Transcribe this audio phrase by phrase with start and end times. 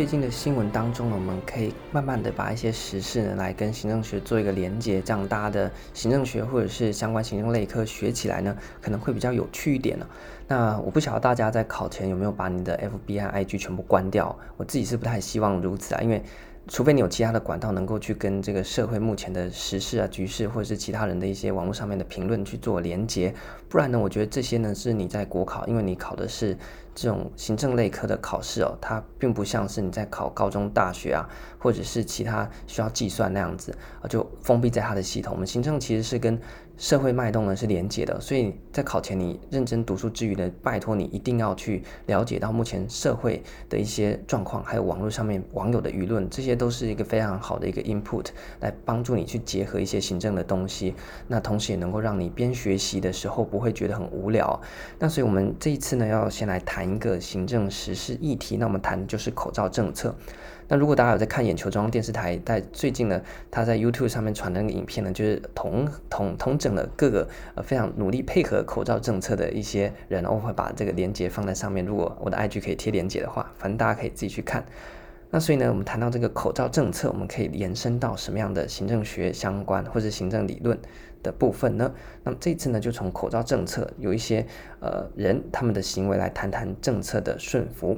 [0.00, 10.06] 最近的新闻当中呢，我们可以慢慢的把一些时事呢来跟行政学做一个连接，这样大家的行政学或者是相关行政类科学起来呢，可能会比较有趣一点呢。
[10.48, 16.22] 那我不晓得大家在考前有没有把你的 FB 和 IG 全部关掉，我自己是不太希望如此啊，因为。
[16.68, 23.34] 除非你有其他的管道能够去跟这个社会目前的时事啊、局势，或者是其他人的一些网络上面的评论去做连接，
[23.68, 26.56] 不然呢，我觉得这些呢是你在国考，因为你考的是
[26.94, 35.32] 这种行政类科的考试哦，它并不像是你在考高中、大学啊，或者是其他需要计算那样子啊，就封闭在它的系统。
[35.32, 36.38] 我们行政其实是跟
[36.76, 48.28] 社会脉动呢是连接的，所以在考前你认真读书之余呢，拜托你一定要去了解到目前社会的一些状况，还有网络上面网友的舆论，这些都是一个非常好的一个 input，
[48.60, 50.94] 来帮助你去结合一些行政的东西。
[51.28, 54.58] 那同时也能够让你边学习的时候不会觉得很无聊。
[54.98, 60.14] 那所以我们这一次呢，要先来谈谈一个行政实施议题，那我们谈的就是口罩政策。
[60.66, 71.84] 那如果大家有在看眼球中央电视台，在最近呢，他在 YouTube 上面传的那个影片呢，就是同同同整了各个呃非常努力配合口罩政策的一些人，我会把这个链接放在上面。
[71.84, 74.64] 如果我的 IG 可以贴链接的话，反正大家可以自己去看。
[75.32, 80.76] 那所以呢，我们谈到这个口罩政策，我们可以延伸到什么样的行政学相关或者行政理论
[81.22, 81.92] 的部分呢？
[82.24, 84.44] 那么这次呢，就从口罩政策有一些
[84.80, 87.96] 呃人他们的行为来谈谈政策的顺服。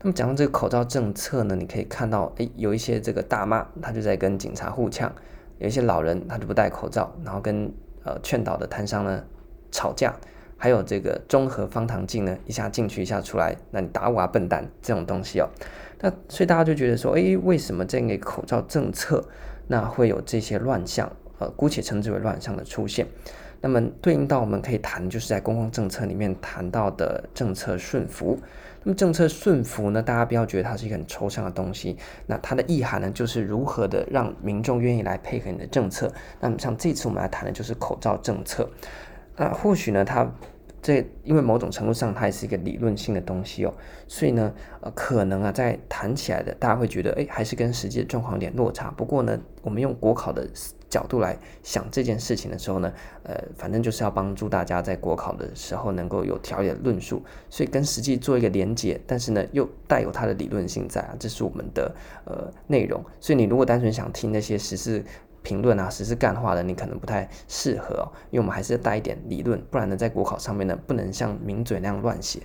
[0.00, 5.10] 那么讲到这个口罩政策呢，你可以看到，诶，有一些这个大妈，她就在跟警察互呛；
[5.58, 7.72] 有一些老人，他就不戴口罩，然后跟
[8.04, 9.24] 呃劝导的摊商呢
[9.72, 10.10] 吵架；
[10.56, 14.66] 还有这个中和方糖镜呢，一下进去，一下出来，那你打我啊，笨蛋！
[14.80, 15.48] 这种东西哦，
[16.00, 19.22] 那所以大家就觉得说，诶，为什么这个口罩政策
[19.66, 21.10] 那会有这些乱象？
[21.38, 23.06] 呃，姑且称之为乱象的出现。
[23.60, 28.38] 那么对应到我们可以谈，就是在公共政策里面谈到的政策顺服。
[28.82, 31.96] 那么政策顺服呢，大家不要觉得它是一个很抽象的东西。
[32.26, 36.10] 那它的意涵呢，就是如何的让民众愿意来配合你的政策。
[36.40, 38.68] 那么像这次我们来谈的就是口罩政策。
[39.36, 40.30] 那或许呢，它
[40.86, 43.74] 这因为某种程度上它也是一个理论性的东西哦，
[44.06, 48.88] 所以呢，呃，可能啊，在谈起来的大家会觉得，哎，还是跟实际的状况有点落差。
[48.92, 50.48] 不过呢，我们用国考的。
[50.88, 52.90] 角度来想这件事情的时候呢，
[53.24, 57.20] 呃，反正就是要帮助大家在国考的时候能够有条理的论述，
[57.50, 61.92] 所以跟实际做一个连接，但是呢又带有它的理论性在啊，这是我们的
[62.24, 63.04] 呃内容。
[63.20, 65.04] 所以你如果单纯想听那些实事
[65.46, 72.40] 评论啊、实事干话的，你可能不太适合哦，因为我们还是要带一点理论，不然呢在国考上面呢不能像名嘴那样乱写。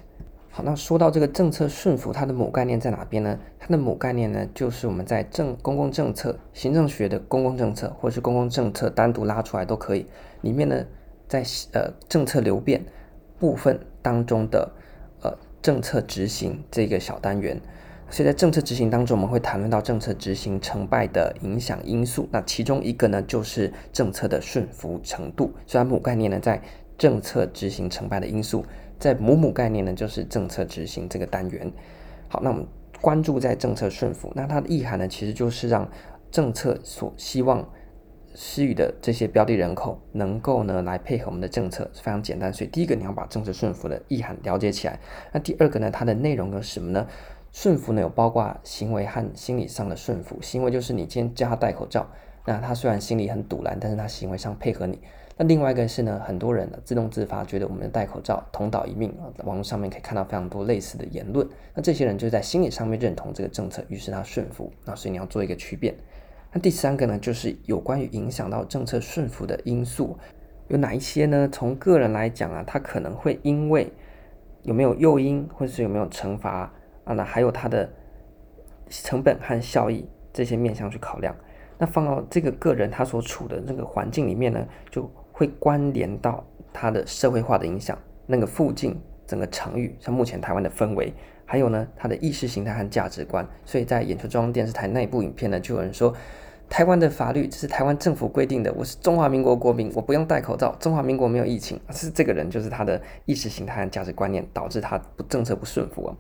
[0.52, 3.40] 好，那说到这个政策顺服，它的母概念在哪边呢？
[3.58, 10.06] 它的母概念呢，就是我们在政公共政策、行政学的公共政策，或是公共政策单独拉出来都可以。
[10.42, 10.86] 里面呢，
[11.28, 12.86] 在呃政策流变
[13.40, 14.72] 部分当中的
[15.24, 17.60] 呃政策执行这个小单元，
[18.12, 22.28] 所以在政策执行当中，我们会谈论到政策执行成败的影响因素。
[22.30, 25.54] 那其中一个呢，就是政策的顺服程度。
[25.66, 26.62] 所以它母概念呢，在
[26.98, 28.66] 政策执行成败的因素。
[29.00, 31.72] 在母母概念呢，就是政策执行这个单元。
[32.28, 32.68] 好，那我们
[33.00, 35.90] 关注在政策顺服，那它的意涵呢，其实就是让
[36.30, 37.68] 政策所希望
[38.36, 42.54] 施予的这些标的人口能够呢来配合我们的政策，非常简单。
[42.54, 45.00] 所以第一个你要把政策顺服的意涵了解起来。
[45.32, 47.08] 那第二个呢，它的内容有什么呢？
[47.52, 50.42] 顺服呢有包括行为和心理上的顺服。
[50.42, 52.08] 行为就是你今天叫他戴口罩，
[52.46, 55.00] 那他虽然心里很赌烂，但是他行为上配合你。
[55.38, 61.48] 那另外一个是呢，很多人呢自动自发觉得我们戴口罩同岛一命啊，网络上面可以看到非常多类似的言论。
[61.74, 64.72] 那这些人就在心理上面认同这个政策，于是他顺服。
[64.86, 65.96] 那所以你要做一个区别。
[66.54, 70.18] 那第三个呢，就是有关于影响到政策顺服的因素
[70.68, 71.50] 有哪一些呢？
[71.52, 73.92] 从个人来讲啊，他可能会因为
[74.64, 76.72] 有没有诱因，或者是有没有惩罚
[77.04, 77.90] 啊，那还有它的
[78.90, 81.36] 成本和效益这些面向去考量。
[81.78, 87.98] 那放到这个个人他所处的那个环境里面呢，就会关联到他的社会化的影响，
[88.28, 88.96] 那个附近
[89.26, 91.12] 整个场域，像目前台湾的氛围，
[91.44, 93.44] 还有呢他的意识形态和价值观。
[93.66, 96.14] 所以在眼球中央电视台那一部影片呢，就有人说，
[96.70, 106.16] 台湾的法律这是台湾政府规定的，我是中华民国国民，我不用戴口罩，中华民国没有疫情， 是这个人就是他的意识形态和价值观念导致他不政策不顺服啊。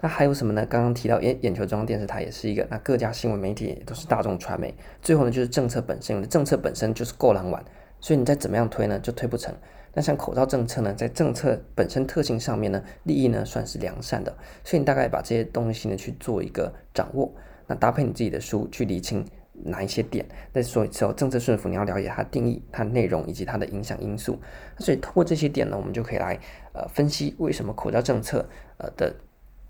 [0.00, 0.66] 那还有什么呢？
[0.66, 4.74] 刚刚提到，眼眼球中央电视台也是一个，那各家新闻媒体也都是大众传媒。
[5.00, 7.64] 最后呢，就是政策本身，政策本身就是够狼玩，
[8.00, 9.54] 所以你再怎么样推呢，就推不成。
[9.94, 17.32] 那像口罩政策呢，在政策本身特性上面呢，利益呢算是良善的，所以你大概把这些东西呢去做一个掌握，
[17.66, 20.26] 那搭配你自己的书去理清哪一些点。
[20.52, 24.38] 那所以之后政策顺服，你要了解它的定义、它内容以及它的影响因素。
[24.78, 26.38] 所以通过这些点呢，我们就可以来
[26.74, 29.14] 呃分析为什么口罩政策呃的。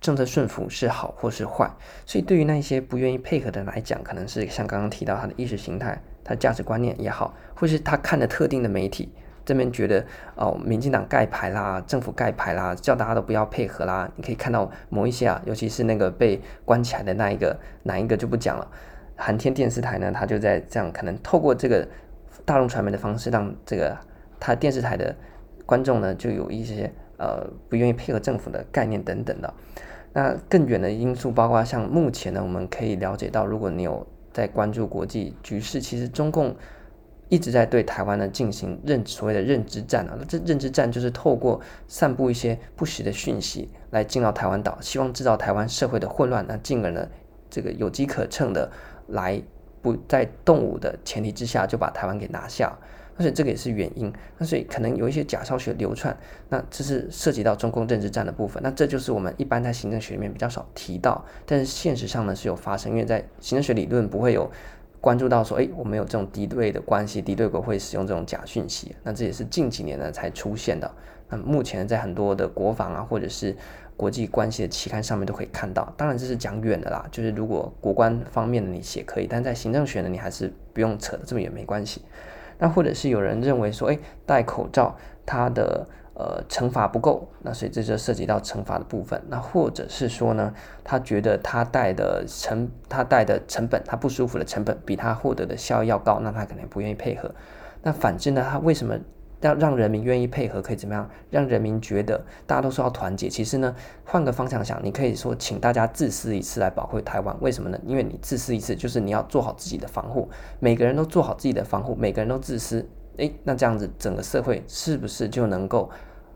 [0.05, 1.71] 政策顺服是好或是坏。
[2.05, 9.11] 所以对于那些不愿意配合的来讲，可能是像刚刚提到他的意识形态、他价值观念也好，或是他看的特定的媒体。
[9.47, 10.05] 这边觉得
[10.37, 14.11] 哦，民进党盖牌啦，政府盖牌啦，叫大家都不要配合啦。
[14.17, 18.71] 你可以看到某一些啊，尤其是那个被关起来的那一个，哪一个就不讲了。
[19.17, 21.89] 韩天电视台呢，他就在这样，可能透过这个
[22.45, 23.97] 大众传媒的方式，让这个
[24.39, 25.17] 他电视台的
[25.65, 29.55] 观众呢，就有一些呃不愿意配合政府的概念等等的。
[30.15, 36.57] 那更远的因素，包括像目前呢，我们可以了解到，如果你有在关注国际局势，其实中共。
[37.31, 41.59] 一直在对台湾呢进行认所谓的认知战啊，这认知战就是透过
[41.89, 47.09] 散布一些不实的讯息来进到台湾岛，希望制造台湾社会的混乱，那进而呢
[47.49, 48.71] 这个有机可乘的
[49.09, 49.43] 来
[49.81, 52.77] 不在动武的前提之下就把台湾给拿下，
[53.17, 56.17] 而且这个也是原因，那所以可能有一些假消息流窜，
[56.49, 64.51] 那这是涉及到中共政治战的部分，那这就是我们一般在行政学里面比较少提到，但是现实上呢是有发生，因为在行政学理论不会有。
[65.01, 70.91] 关注到说，哎，我们有这种敌对的关系，敌对国会使用这种假讯息，那这也是近几年呢才出现的。
[71.29, 73.55] 那目前在很多的国防啊，或者是
[73.99, 75.93] 国际关系的期刊上面都可以看到。
[75.99, 82.01] 当然这是讲远的啦，就是如果国关方面的你写可以，但在行政学呢，你还是不用扯的这么远，没关系。
[82.59, 85.87] 那或者是有人认为说，哎，戴口罩它的。
[86.17, 89.21] 呃，惩罚不够，那所以这就涉及到惩罚的部分。
[89.27, 90.55] 那或者是说呢，
[90.85, 97.29] 他觉得他戴的成他戴的成本，他不舒服的成本比他获得的效益要高，那他可能不愿意配合。
[97.83, 98.97] 那反之呢，他为什么
[99.49, 100.61] 要让人民愿意配合？
[100.63, 103.29] 可以怎么样让人民觉得大家都说要团结？
[103.29, 103.75] 其实呢，
[104.05, 107.37] 换个方向想，你可以说请大家自私一次来保护台湾。
[107.41, 107.79] 为什么呢？
[107.87, 110.29] 因为你自私一次，就是你要做好自己的防护。
[110.61, 112.89] 每个人都做好自己的防护，每个人都自私。
[113.19, 115.91] 诶，那这样子整个社会是不是就能够，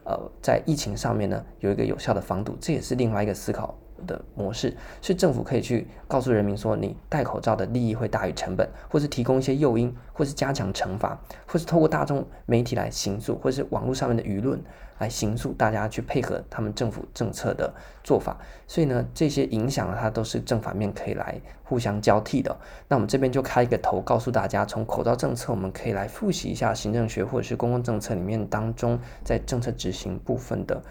[0.05, 2.57] 呃，在疫情上面呢有一个有效的防堵？
[2.61, 3.77] 这也是另外一个思考
[4.07, 4.77] 的模式。
[5.01, 14.61] 是政府可以去告诉人民说，你戴口罩的利益会大于成本，或是提供一些诱因，或是加强惩罚，或是透过大众媒体来行诉，或是网络上面的舆论。
[14.99, 17.73] 来行诉大家去配合他们政府政策的
[18.03, 18.37] 做法，
[18.67, 22.57] 所以呢，这些影响它都是正反面可以来互相交替的。
[22.89, 30.83] 那我们这边就开一个头，告诉大家，从口罩政策，我们可以来复习一下行政学或者是公共政策里面当中，在政策执行部分的，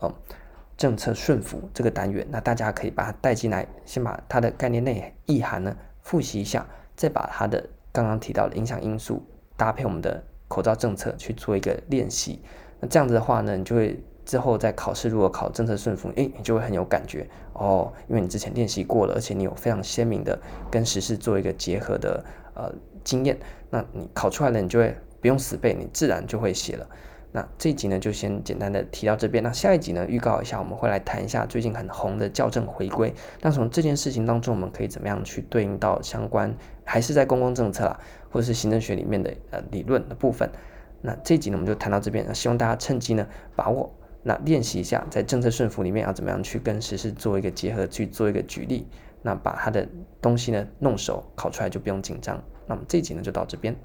[0.00, 0.14] 呃，
[0.76, 2.26] 政策顺服这个单元。
[2.30, 9.24] 那大家可以把它带进来，先把它的概念内意涵呢复习一下，再把它的刚刚提到的影响因素
[9.56, 12.42] 搭配我们的口罩政策去做一个练习。
[12.80, 20.38] 那这样子的话呢，你就会之后在考试如果考政策顺服，诶，你就会很有感觉哦，因为你之前练习过了，而且你有非常鲜明的
[20.70, 22.24] 跟时事做一个结合的
[22.54, 22.70] 呃
[23.02, 23.38] 经验，
[23.70, 26.86] 那你考出来了，你就会不用死背，你自然就会写了。
[27.32, 29.44] 那这一集呢，就先简单的提到这边。
[29.44, 33.12] 那下一集呢，预告一下，我们会来谈一下最近很红的校正回归。
[33.42, 38.00] 那从这件事情当中，我们可以怎么样去对应到相关，还是在公共政策啦，
[38.30, 40.50] 或者是行政学里面的呃理论的部分。
[41.02, 42.24] 那这一集呢，我们就谈到这边。
[42.26, 43.92] 那希望大家趁机呢把握，
[44.22, 48.86] 那练习一下在政策顺服里面要怎么样去跟实事做一个结合，去做一个举例。
[49.22, 49.86] 那把它的
[50.22, 52.42] 东西呢弄熟，考出来就不用紧张。
[52.66, 53.76] 那么这一集呢就到这边。